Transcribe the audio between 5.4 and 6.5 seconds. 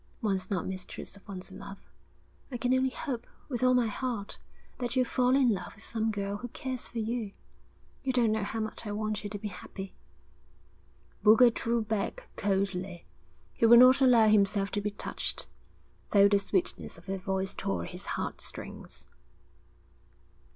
love with some girl who